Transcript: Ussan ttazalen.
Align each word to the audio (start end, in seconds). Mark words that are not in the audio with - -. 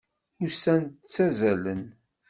Ussan 0.45 0.83
ttazalen. 0.89 1.83